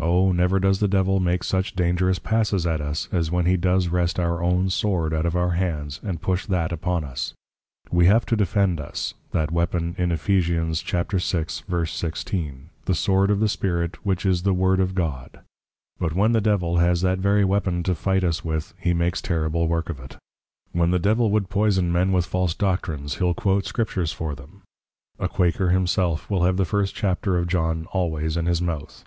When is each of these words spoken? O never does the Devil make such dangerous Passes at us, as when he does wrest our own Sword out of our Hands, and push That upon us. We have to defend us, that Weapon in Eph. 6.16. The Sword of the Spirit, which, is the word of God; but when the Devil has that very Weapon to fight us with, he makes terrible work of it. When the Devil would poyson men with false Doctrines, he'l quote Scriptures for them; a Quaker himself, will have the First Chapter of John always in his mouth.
O 0.00 0.32
never 0.32 0.58
does 0.58 0.80
the 0.80 0.88
Devil 0.88 1.20
make 1.20 1.44
such 1.44 1.76
dangerous 1.76 2.18
Passes 2.18 2.66
at 2.66 2.80
us, 2.80 3.10
as 3.12 3.30
when 3.30 3.44
he 3.44 3.58
does 3.58 3.88
wrest 3.88 4.18
our 4.18 4.42
own 4.42 4.70
Sword 4.70 5.12
out 5.12 5.26
of 5.26 5.36
our 5.36 5.50
Hands, 5.50 6.00
and 6.02 6.22
push 6.22 6.46
That 6.46 6.72
upon 6.72 7.04
us. 7.04 7.34
We 7.90 8.06
have 8.06 8.24
to 8.24 8.36
defend 8.36 8.80
us, 8.80 9.12
that 9.32 9.50
Weapon 9.50 9.94
in 9.98 10.12
Eph. 10.12 10.28
6.16. 10.28 12.54
The 12.86 12.94
Sword 12.94 13.30
of 13.30 13.38
the 13.40 13.50
Spirit, 13.50 13.98
which, 14.02 14.24
is 14.24 14.44
the 14.44 14.54
word 14.54 14.80
of 14.80 14.94
God; 14.94 15.40
but 15.98 16.14
when 16.14 16.32
the 16.32 16.40
Devil 16.40 16.78
has 16.78 17.02
that 17.02 17.18
very 17.18 17.44
Weapon 17.44 17.82
to 17.82 17.94
fight 17.94 18.24
us 18.24 18.42
with, 18.42 18.72
he 18.80 18.94
makes 18.94 19.20
terrible 19.20 19.68
work 19.68 19.90
of 19.90 20.00
it. 20.00 20.16
When 20.72 20.90
the 20.90 20.98
Devil 20.98 21.30
would 21.32 21.50
poyson 21.50 21.92
men 21.92 22.12
with 22.12 22.24
false 22.24 22.54
Doctrines, 22.54 23.16
he'l 23.16 23.34
quote 23.34 23.66
Scriptures 23.66 24.10
for 24.10 24.34
them; 24.34 24.62
a 25.18 25.28
Quaker 25.28 25.68
himself, 25.68 26.30
will 26.30 26.44
have 26.44 26.56
the 26.56 26.64
First 26.64 26.94
Chapter 26.94 27.36
of 27.36 27.46
John 27.46 27.84
always 27.92 28.38
in 28.38 28.46
his 28.46 28.62
mouth. 28.62 29.04